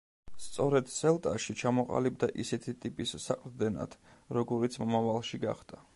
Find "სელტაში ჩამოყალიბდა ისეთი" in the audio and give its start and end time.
0.93-2.75